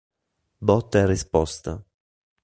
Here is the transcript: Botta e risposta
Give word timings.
Botta 0.67 0.97
e 0.97 1.05
risposta 1.05 1.73